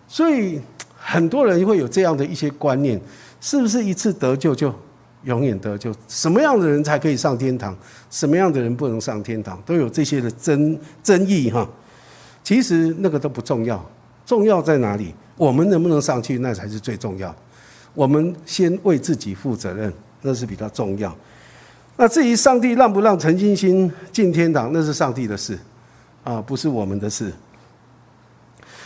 [0.07, 0.62] 所以
[1.03, 3.01] 很多人会有这样的一些观念：
[3.39, 4.73] 是不是一次得救就
[5.23, 5.91] 永远得救？
[6.07, 7.75] 什么样的人才可以上天堂？
[8.11, 9.61] 什么样的人不能上天堂？
[9.65, 11.67] 都有这些的争争议哈。
[12.43, 13.83] 其实那个都不重要，
[14.25, 15.13] 重要在哪里？
[15.35, 17.35] 我们能不能上去，那才是最重要。
[17.93, 21.15] 我们先为自己负责任，那是比较重要。
[21.97, 25.57] 那至于上帝让不让陈金星进天堂，那是上帝的事，
[26.23, 27.31] 啊，不是我们的事。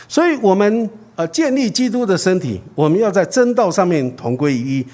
[0.08, 4.86] 所以，我们呃建立基督的身体，我们要在真道上面同归于一。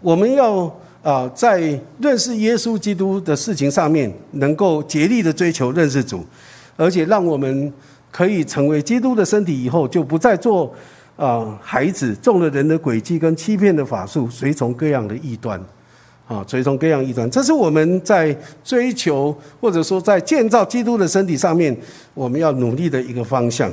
[0.00, 0.70] 我们要
[1.02, 1.58] 啊，在
[2.00, 6.24] 认识耶稣基督的事情上面，能够竭力的追求认识主，
[6.76, 7.72] 而且让我们
[8.10, 10.74] 可以成为基督的身体以后，就不再做
[11.16, 15.58] 啊孩子中了人的诡计跟欺骗的法术，随从各样的异端。
[16.26, 21.74] 啊，随从各样异端，这是我们在追求或者说在建造基督的身体上面，
[22.12, 23.72] 我们要努力的一个方向。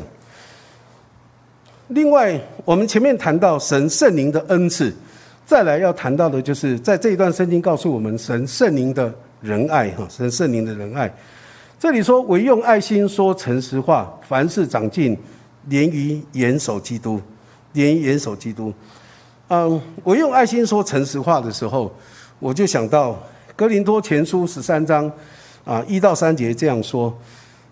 [1.89, 4.93] 另外，我们前面谈到神圣灵的恩赐，
[5.45, 11.13] 再来要谈到的就是在这一段圣经告诉我们神圣灵的仁爱，哈，神圣灵的仁爱。
[11.79, 15.15] 这里说，唯用爱心说诚实话，凡事长进，
[15.65, 17.21] 连于严守基督，
[17.73, 18.73] 连于严守基督。
[19.49, 21.93] 嗯，我用爱心说诚实话的时候。
[22.37, 23.11] 我就想到
[23.55, 25.09] 《格林多前书》十三章，
[25.63, 27.17] 啊一到三节这样说：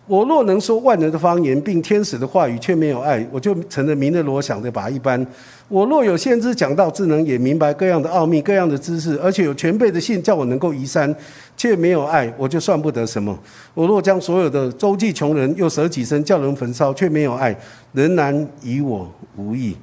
[0.05, 5.25] 我若能说万人的方言，并天使的话语，却没有爱，我就成了明的罗想的把一般。
[5.69, 11.15] 我若有先知讲道智能，也明白各样的奥秘、各样的知识，而且有全备的信，叫我能够移山，
[11.55, 13.37] 却没有爱，我就算不得什么。
[13.73, 17.55] 我若将所有的周济穷人，又舍己身叫人焚烧，却没有爱，
[17.93, 19.75] 仍然与我无益，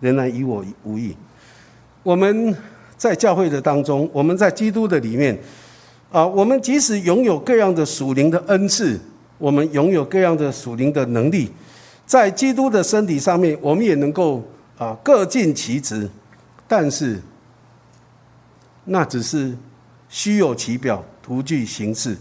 [0.00, 1.16] 仍然与我无益。
[2.02, 2.54] 我们。
[2.98, 5.38] 在教会的当中，我们在基督的里面，
[6.10, 8.98] 啊，我们即使拥有各样的属灵的恩赐，
[9.38, 11.50] 我们拥有各样的属灵的能力，
[12.04, 14.42] 在基督的身体上面，我们也能够
[14.78, 16.08] 啊各尽其职，
[16.66, 17.20] 但是
[18.84, 19.56] 那只是
[20.08, 22.16] 虚有其表，徒具形式，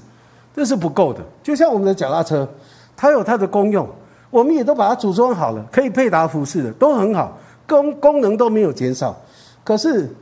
[0.55, 1.21] 这是不够的。
[1.41, 2.47] 就像我们的脚踏车，
[2.95, 3.87] 它有它的功用，
[4.29, 9.15] 我们也都把它组装好了，可以配搭服饰的，都很好，功功能都没有减少，
[9.63, 10.13] 可是。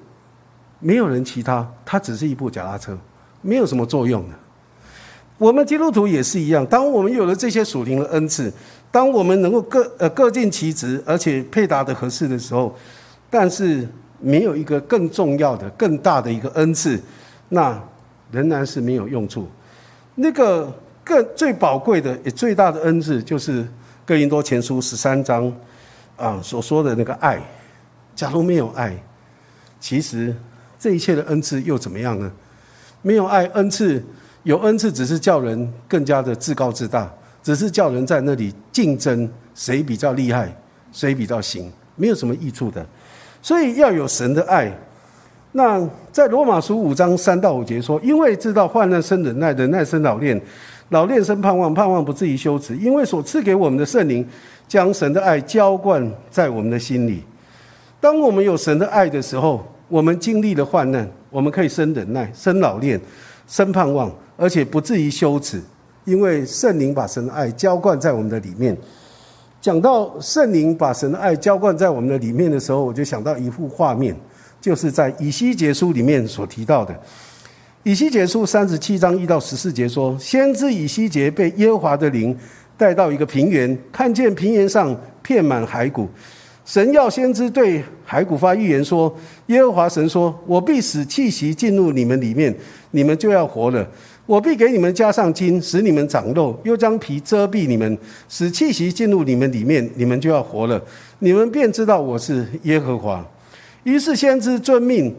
[0.86, 2.98] 没有人骑它，它只是一部脚踏车，
[3.42, 4.36] 没有什么作用的。
[5.44, 8.50] 我们基督徒也是一样，当我们有了这些属灵的恩赐，
[8.90, 12.74] 当我们能够各呃各尽其职，而且配搭的合适的时候，
[13.30, 13.86] 但是
[14.22, 16.98] 没有一个更重要的、更大的一个恩赐，
[17.50, 17.78] 那
[18.32, 19.46] 仍然是没有用处。
[20.16, 23.68] 那个更最宝贵的、也最大的恩赐，就是
[24.06, 25.54] 哥林多前书十三章
[26.16, 27.38] 啊所说的那个爱。
[28.16, 28.98] 假如没有爱，
[29.82, 30.34] 其实。
[30.80, 32.30] 这一切的恩赐又怎么样呢？
[33.02, 34.04] 没有爱，恩赐
[34.44, 40.54] 有恩赐，只是叫人更加的自高自大，只是叫人在那里竞争谁比较厉害，
[40.92, 42.86] 谁比较行，没有什么益处的。
[43.42, 44.72] 所以要有神的爱。
[45.54, 50.40] 那在罗马书五章三到五节说：“因为知道患难生忍耐，忍耐生老练，
[50.90, 52.76] 老练生盼望，盼望不至于羞耻。
[52.78, 54.28] 因为所赐给我们的圣灵，
[54.68, 57.24] 将神的爱浇灌在我们的心里。
[58.02, 63.00] 当我们有神的爱的时候。”我们经历了患难，我们可以生忍耐、生老练、
[63.46, 65.62] 生盼望，而且不至于羞耻，
[66.06, 68.78] 因为圣灵把神的爱浇灌在我们的里面。
[69.62, 74.14] 讲到圣灵把神的爱浇灌在我们的里面的时候，我就想到一幅画面，
[74.60, 76.94] 就是在以西结书里面所提到的。
[77.84, 82.38] 以西结书三十七章一到十四节说，先知以西结被耶和华的灵
[82.76, 86.10] 带到一个平原，看见平原上遍满骸骨。
[86.66, 89.14] 神要先知对骸骨发预言说
[89.48, 92.54] ：“耶和华神说，我必使气息进入你们里面，
[92.92, 93.86] 你们就要活了。”
[94.26, 97.98] 我必给你们加上筋，使你们长肉；又将皮遮蔽你们，
[98.30, 100.82] 使气息进入你们里面，你们就要活了。
[101.20, 103.26] 你们便知道我是耶和华。
[103.84, 105.14] 于是先知遵命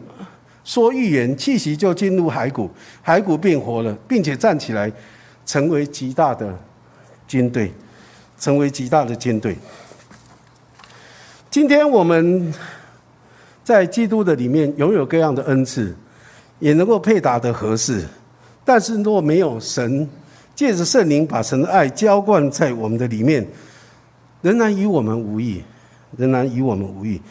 [0.63, 2.67] 说预言，气息就进入骸骨，
[3.05, 4.91] 骸骨变活了，并且站起来，
[5.45, 6.57] 成为极大的
[7.27, 7.71] 军队，
[8.39, 9.55] 成为极大的军队。
[11.51, 12.51] 今天我们
[13.63, 15.95] 在基督的里面拥有各样的恩赐，
[16.57, 18.03] 也能够配搭的合适。
[18.65, 20.09] 但是若没有神
[20.55, 23.45] 借着圣灵把神的爱浇灌在我们的里面，
[24.41, 25.61] 仍然与我们无异，
[26.17, 27.21] 仍然与我们无异。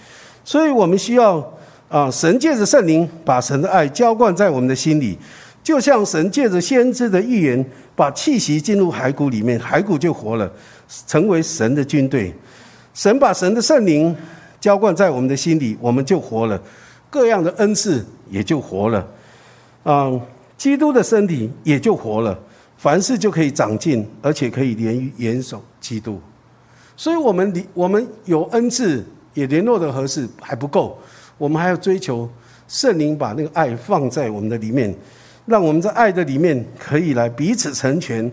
[0.44, 1.52] 所以我们需要
[1.88, 5.18] 啊，神借着圣灵把神的爱浇灌在我们的心里，
[5.62, 7.64] 就像神借着先知的预言
[7.96, 10.48] 把气息进入骸骨里面，骸骨就活了，
[11.06, 12.32] 成为神的军队。
[12.92, 14.14] 神把神的圣灵
[14.60, 16.60] 浇灌在我们的心里，我们就活了，
[17.10, 19.04] 各样的恩赐也就活了，
[19.82, 20.12] 啊。
[20.56, 22.38] 基督的身体也就活了，
[22.76, 26.20] 凡事就可以长进，而且可以连于严守基督。
[26.96, 30.96] 所以，我们离我们有恩赐，也联络的合适还不够，
[31.36, 32.28] 我们还要追求
[32.68, 34.94] 圣灵把那个爱放在我们的里面，
[35.44, 38.30] 让我们在爱的里面可以来彼此成全、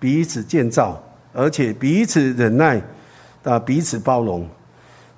[0.00, 1.00] 彼此建造，
[1.34, 2.82] 而且彼此忍耐
[3.44, 4.48] 啊，彼此包容。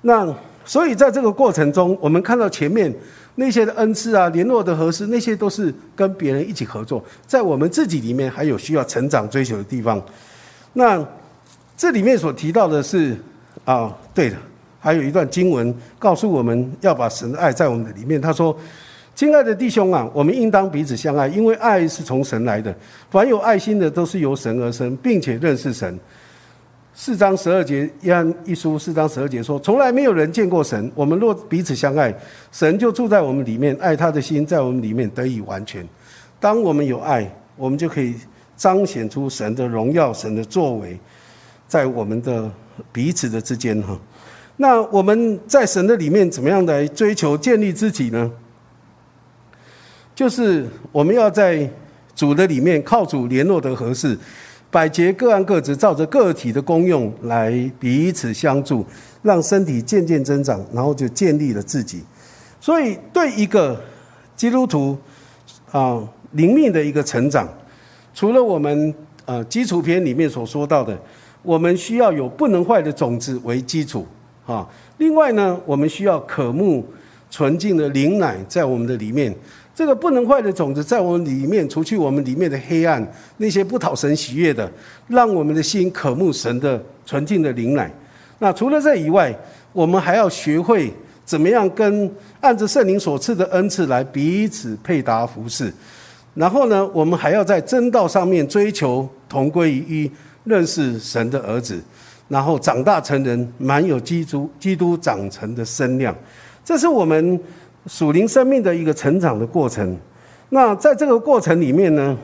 [0.01, 0.35] 那
[0.65, 2.93] 所以，在这个过程中，我们看到前面。
[3.41, 9.99] 那些的恩赐啊，联络的合适，那些都是跟别人一起合作，在我们自己里面还有需要成长追求的地方。
[10.73, 11.03] 那
[11.75, 13.17] 这里面所提到的是
[13.65, 14.37] 啊，对的，
[14.79, 18.21] 还有一段经文告诉我们要把神的爱在我们的里面。
[18.21, 18.55] 他说
[19.15, 22.71] ：“亲爱的弟兄啊，我们应当彼此相爱，因为爱是从神来的。
[23.09, 25.99] 凡有爱心的，都是由神而生，并且认识神。”
[26.93, 30.91] 四章十二节，约翰一书四章十二节说：“从来没有人见过神。
[30.93, 32.13] 我们若彼此相爱，
[32.51, 35.87] 神就住在我们里面，爱他的心在我们里面得以完全。
[36.37, 38.13] 当我们有爱，我们就可以
[38.57, 40.99] 彰显出神的荣耀、神的作为，
[41.65, 42.51] 在我们的
[42.91, 43.81] 彼此的之间。
[43.81, 43.97] 哈，
[44.57, 48.29] 那我们在神的里面怎么样来追求建立自己呢？
[50.13, 51.67] 就是我们要在
[52.13, 54.19] 主的里面靠主联络的合适。”
[54.71, 58.85] 百节各按各职，照着个体的功用来彼此相助，
[59.21, 62.01] 让身体渐渐增长，然后就建立了自己。
[62.61, 63.79] 所以，对一个
[64.37, 64.97] 基督徒
[65.71, 67.45] 啊灵命的一个成长，
[68.13, 70.97] 除了我们呃基础篇里面所说到的，
[71.43, 74.07] 我们需要有不能坏的种子为基础
[74.45, 74.65] 啊。
[74.99, 76.85] 另外呢，我们需要渴慕
[77.29, 79.35] 纯净的灵奶在我们的里面。
[79.73, 83.01] 这个不能坏的种子在我们里面，除去我们里面的黑暗，
[83.37, 84.69] 那些不讨神喜悦的，
[85.07, 87.89] 让我们的心渴慕神的纯净的灵奶。
[88.39, 89.33] 那除了这以外，
[89.71, 95.73] 我们还要学会怎么样跟按着圣灵所赐的恩赐来彼此配搭服侍。
[96.33, 100.11] 然后呢，我们还要在真道上面追求同归于一，
[100.43, 101.81] 认识神的儿子，
[102.27, 106.13] 然后长大成人，满有基督基督长成的身量。
[106.65, 107.39] 这是我们。
[107.87, 109.97] 属灵生命的一个成长的过程，
[110.49, 112.17] 那在这个过程里面呢，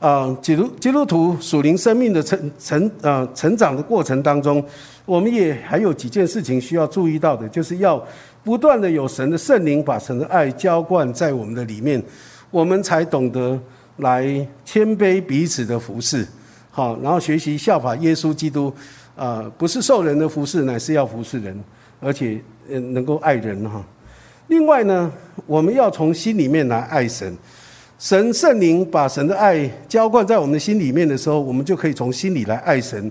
[0.00, 4.64] 啊，基督基督徒属灵生命的成成啊成长的过程当中，
[5.06, 8.04] 我们也还有几件事情需要注意到的，就是要
[8.42, 12.02] 不断的有神的圣灵把神的爱浇灌在我们的里面，
[12.50, 13.58] 我们才懂得
[13.98, 14.24] 来
[14.64, 16.26] 谦卑彼此的服侍，
[16.70, 18.74] 好，然后学习效法耶稣基督，
[19.14, 21.56] 啊，不是受人的服侍，乃是要服侍人，
[22.00, 23.80] 而且嗯能够爱人哈。
[24.48, 25.10] 另外呢，
[25.46, 27.34] 我们要从心里面来爱神，
[27.98, 33.10] 神圣灵把神的爱浇灌在我们的心里面的时候，我们就可以从心里来爱神。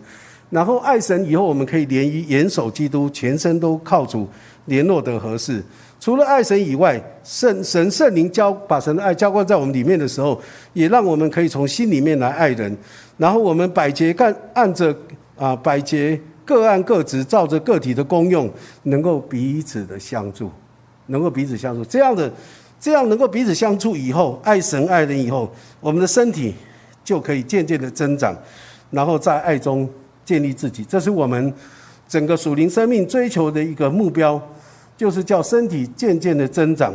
[0.52, 4.30] 然后爱神以后，我们可以连于严守基督，全身都靠主
[4.66, 5.64] 联络的合适。
[6.00, 10.40] 除了爱神以外，圣神圣灵浇把神的爱浇灌在我们里面的时候，
[10.74, 12.78] 也让我们可以从心里面来爱人。
[13.18, 14.96] 然后我们百节干按着
[15.36, 18.48] 啊百节各按各职，照着个体的功用，
[18.84, 20.52] 能够彼此的相助。
[21.08, 22.32] 能够彼此相处，这样的，
[22.80, 26.54] 这样能够彼此相处以后，爱神爱人以后，我们的身体
[27.04, 28.36] 就可以渐渐的增长，
[28.92, 29.90] 然后在爱中
[30.26, 31.54] 建立自己，这是我们
[32.08, 34.42] 整个属灵生命追求的一个目标。
[34.96, 36.94] 就是叫身体渐渐的增长，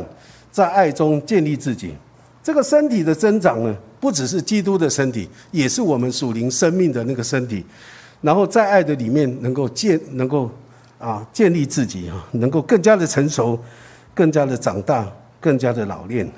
[0.49, 1.93] 在爱中建立自己。
[2.41, 7.63] 这个身体的增长呢，不只是基督的身体，也是我们属灵生命的那个身体。
[8.21, 10.49] 然后在爱的里面，能够建，能够
[10.97, 13.59] 啊建立自己啊，能够更加的成熟，
[14.13, 15.07] 更加的长大，
[15.39, 16.29] 更加的老练。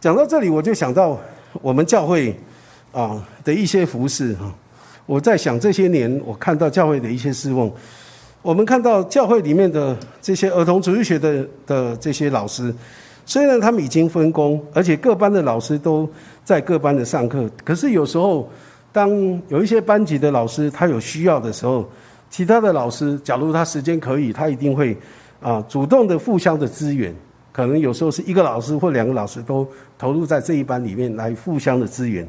[0.00, 1.18] 讲到这里，我就想到
[1.60, 2.36] 我们教会
[2.92, 4.52] 啊的一些服饰哈。
[5.06, 7.72] 我在想这些年，我看到教会的一些侍奉，
[8.40, 12.74] 我们看到教会里面的这些儿童主日学的的这些老师，
[13.26, 16.08] 虽然他们已经分工，而且各班的老师都
[16.44, 18.48] 在各班的上课，可是有时候，
[18.92, 19.10] 当
[19.48, 21.88] 有一些班级的老师他有需要的时候，
[22.30, 24.96] 其他的老师假如他时间可以，他一定会
[25.42, 27.14] 啊主动的互相的支援，
[27.52, 29.66] 可能有时候是一个老师或两个老师都
[29.98, 32.26] 投入在这一班里面来互相的支援，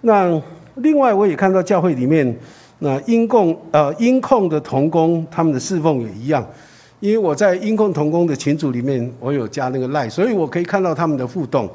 [0.00, 0.42] 那。
[0.76, 2.34] 另外，我也看到教会里面，
[2.78, 6.42] 那音控呃音控的童工，他们的侍奉也一样。
[6.98, 11.68] 因为我在音控童工的群组里面，我有加那个赖，所以我可以看到他们的互动。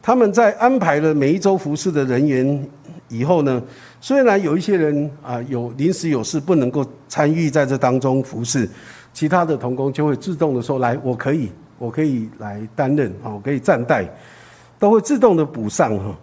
[0.00, 2.66] 他们在安排了每一周服侍的人员
[3.10, 3.62] 以后呢，
[4.00, 8.66] 虽然有一些人啊有临时有事不能够参与在这当中服侍，
[9.12, 14.08] 其他的童工就会自动的说：“来，我可以，我可以来担任啊，我可以暂代，
[14.78, 16.14] 都会自动的补上哈。”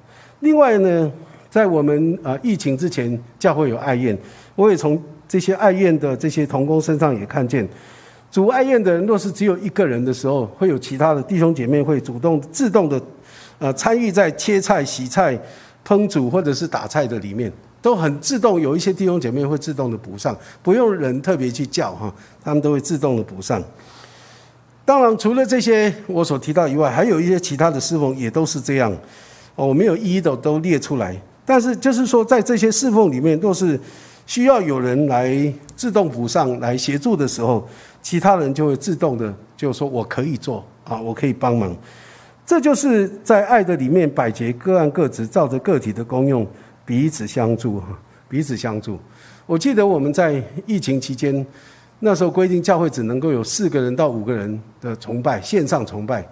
[0.42, 1.12] 另外呢。
[1.52, 4.16] 在我们啊疫情之前，教会有爱宴，
[4.54, 7.68] 我也从这些爱宴的这些童工身上也看见，
[8.30, 13.02] 主爱宴的人若是只有一个人的时候，会有其他的弟兄姐妹会主动自动的，
[13.58, 15.36] 呃参与在切菜、洗菜、
[15.84, 17.52] 烹煮或者是打菜的里面，
[17.82, 18.60] 都很自动。
[18.60, 22.14] 有一些弟兄姐妹会自动的补上，不用人特别去叫哈，
[22.44, 23.62] 他们都会自动的补上。
[24.86, 28.92] 当然，除了这些我所提到以外，还有一些其他的侍奉也都是这样，
[29.56, 31.16] 我没有一一的都列出来。
[31.46, 33.80] 但是，就是说，在这些侍奉里面，都是
[34.26, 37.68] 需要有人来自动补上来协助的时候，
[38.02, 41.76] 其他人就会自动的就说：“我可以做啊，我可以帮忙。”
[42.46, 46.46] 这就是在爱的里面，百节各按各职，照着个体的功用，
[46.90, 47.80] 彼此相助，
[48.28, 48.98] 彼此相助。
[49.46, 51.46] 我记得我们在疫情期间，
[52.00, 56.28] 那时候规定教会只能够有四个人到五个人的崇拜，线上崇拜。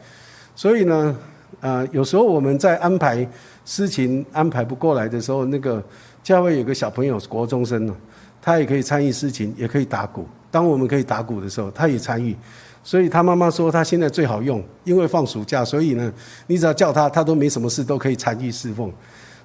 [0.56, 1.16] 所以呢，
[1.60, 3.30] 呃，有时候我们在安排。
[3.66, 5.84] 事情安排不过来的时候，那个
[6.24, 7.94] 教会有个小朋友国中生呢，
[8.42, 10.26] 他也可以参与事情，也可以打鼓。
[10.50, 12.34] 当我们可以打鼓的时候，他也参与。
[12.82, 16.12] 所以他妈妈说他现在最好用，因为放暑假，所以呢，
[16.48, 18.90] 你只要叫他，他都没什么事，都可以参与侍奉。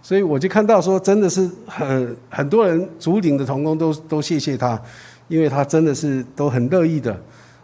[0.03, 4.81] 所以我就看到说，真的是很很多人主领的童工都都谢谢他，
[5.29, 7.17] 因为他真的是都很乐意的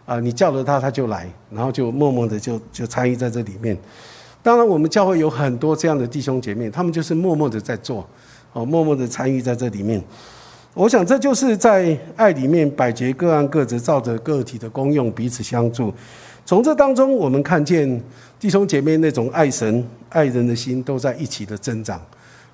[0.05, 3.77] 啊，你叫了他他就来，然后就默默的就就参与在这里面。
[4.41, 8.07] 当然，我们教会有很多这样的弟兄姐妹，他们就是默默的在做，
[8.53, 10.01] 哦，默默的参与在这里面。
[10.73, 15.93] 我想，这就是在爱里面，百节各按各职，照着个体的功用彼此相助。
[16.45, 18.01] 从这当中，我们看见
[18.39, 22.01] 弟兄姐妹那种爱神、爱人的心都在一起的增长。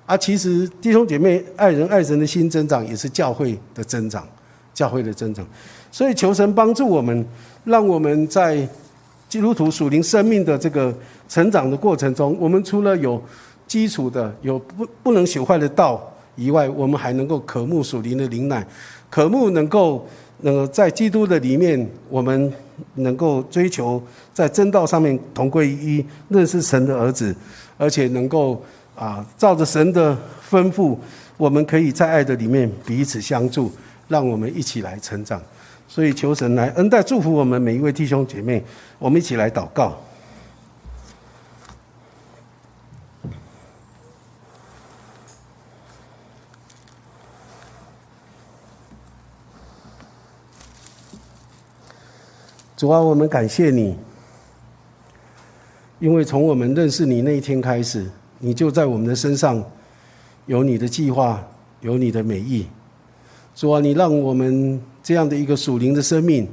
[0.06, 4.26] 啊其实，弟兄姐妹爱人、爱神的心增长，也是教会的增长，
[4.72, 5.46] 教会的增长。
[5.92, 7.26] 所以，求神帮助我们，
[7.64, 8.66] 让我们在。
[9.28, 10.96] 基督徒属灵生命的这个
[11.28, 13.20] 成长的过程中，我们除了有
[13.66, 16.00] 基础的、有不不能朽坏的道
[16.36, 18.64] 以外，我们还能够渴慕属灵的灵奶，
[19.10, 20.06] 渴慕能够
[20.42, 22.50] 呃在基督的里面，我们
[22.94, 24.00] 能够追求
[24.32, 27.34] 在真道上面同归于一，认识神的儿子，
[27.76, 28.62] 而且能够
[28.96, 30.16] 啊照着神的
[30.50, 30.96] 吩咐，
[31.36, 33.70] 我们可以在爱的里面彼此相助，
[34.08, 35.40] 让我们一起来成长。
[35.86, 38.64] 所以求神来恩待祝福我们每一位弟兄姐妹，
[38.98, 39.96] 我们一起来祷告。
[52.76, 53.96] 主啊，我们感谢你，
[55.98, 58.06] 因为从我们认识你那一天开始，
[58.38, 59.64] 你就在我们的身上
[60.46, 61.46] 有你的计划，
[61.80, 62.66] 有你的美意。
[63.54, 64.80] 主啊，你让我们。
[65.06, 66.48] 这样的一个属灵的生命，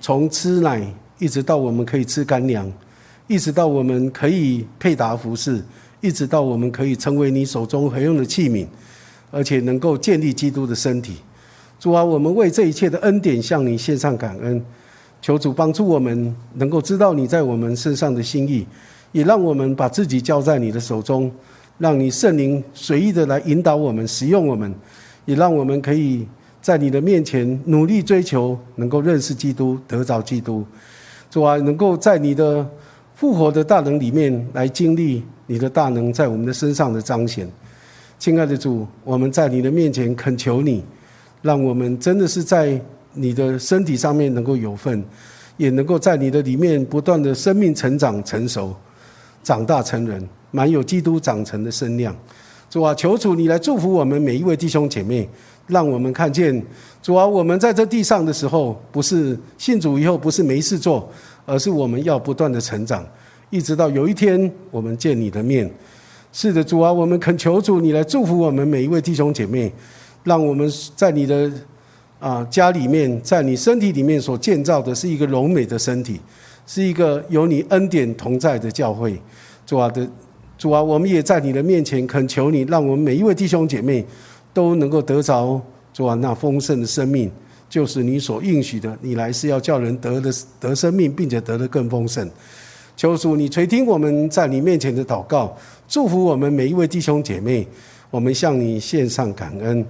[0.00, 0.82] 从吃奶
[1.18, 2.72] 一直到我们可以吃干粮，
[3.26, 5.62] 一直到我们可以配搭服饰，
[6.00, 8.66] 一直到我们可以成为你手中合用的器皿，
[9.30, 11.16] 而且能够建立基督的身体。
[11.78, 14.64] 主啊，我们为这一切的恩典向你献上感恩，
[15.20, 18.66] 求主帮助我们能够知道你在我们身上的心意，
[19.12, 21.30] 也让我们把自己交在你的手中，
[21.78, 24.74] 让你圣灵随意的来引导我们、使用我们，
[25.24, 26.26] 也让我们可以。
[26.62, 30.66] 在你的面前努力追求，能够认识基督，得着基督，
[31.30, 32.68] 主啊，能够在你的
[33.14, 37.48] 复活的大能里面来经历你的大能在我们的身上的彰显。
[38.18, 40.82] 亲爱的主，我们在你的面前恳求你，
[41.40, 42.80] 让我们真的是在
[43.12, 45.04] 你的身体上面能够有份，
[45.58, 48.74] 也能够在你的里面不断的生命成长成熟，
[49.46, 52.12] 长大成人，满有基督长成的身量。
[52.68, 55.28] 主啊，求主你来祝福我们每一位弟兄姐妹，
[55.68, 56.60] 让我们看见
[57.00, 61.08] 主啊，我们在这地上的时候，不是信主以后不是没事做，
[61.44, 63.06] 而是我们要不断的成长，
[63.50, 65.72] 一直到有一天我们见你的面。
[66.32, 69.72] 是的，主啊，我们恳求主你来祝福我们每一位弟兄姐妹，
[70.24, 71.48] 让我们在你的
[72.18, 76.20] 啊家里面，在你身体里面所建造的是一个柔美的身体，
[76.66, 79.18] 是一个有你恩典同在的教会。
[79.64, 80.06] 主啊的。
[80.58, 84.02] 主啊，我们也在你的面前恳求你，让我们每一位弟兄姐妹
[84.54, 85.60] 都能够得着
[85.92, 87.30] 主啊那丰盛的生命，
[87.68, 88.96] 就是你所应许的。
[89.02, 92.26] 你来是要叫人得的得生命，并且得的更丰盛。
[92.96, 95.54] 求主你垂听我们在你面前的祷告，
[95.86, 97.68] 祝福我们每一位弟兄姐妹。
[98.10, 99.84] 我们向你献上感恩，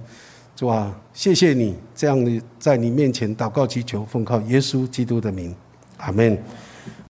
[0.53, 5.55] 主啊，谢谢你这样的在你面前祷告祈求，奉靠耶稣基督的名，
[5.95, 6.37] 阿门。